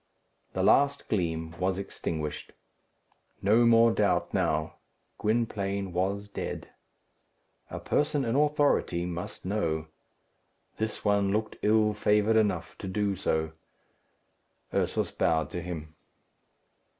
[0.53, 2.53] The last gleam was extinguished.
[3.39, 4.77] No more doubt now.
[5.19, 6.69] Gwynplaine was dead.
[7.69, 9.89] A person in authority must know.
[10.77, 13.51] This one looked ill favoured enough to do so.
[14.73, 15.93] Ursus bowed to him.